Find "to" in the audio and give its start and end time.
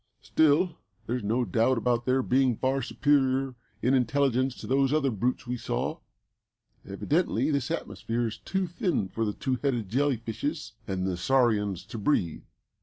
4.55-4.65, 11.85-11.99